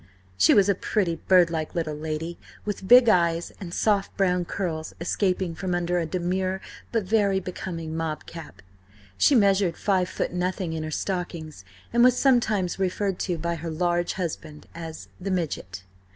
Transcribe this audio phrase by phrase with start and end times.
[0.35, 5.53] She was a pretty, birdlike little lady, with big eyes, and soft brown curls escaping
[5.53, 6.59] from under a demure
[6.91, 8.63] but very becoming mob cap.
[9.15, 13.69] She measured five foot nothing in her stockings, and was sometimes referred to by her
[13.69, 15.83] large husband as the Midget.